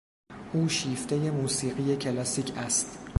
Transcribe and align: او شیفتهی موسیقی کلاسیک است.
او 0.53 0.67
شیفتهی 0.69 1.29
موسیقی 1.31 1.95
کلاسیک 1.95 2.53
است. 2.57 2.99